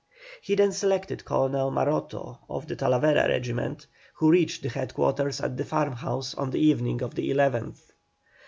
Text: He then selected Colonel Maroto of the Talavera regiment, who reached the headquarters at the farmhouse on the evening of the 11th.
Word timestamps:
He 0.41 0.55
then 0.55 0.71
selected 0.71 1.25
Colonel 1.25 1.69
Maroto 1.69 2.39
of 2.49 2.65
the 2.65 2.75
Talavera 2.75 3.27
regiment, 3.29 3.85
who 4.15 4.31
reached 4.31 4.63
the 4.63 4.69
headquarters 4.69 5.39
at 5.41 5.57
the 5.57 5.63
farmhouse 5.63 6.33
on 6.33 6.49
the 6.49 6.57
evening 6.59 7.03
of 7.03 7.13
the 7.13 7.29
11th. 7.29 7.91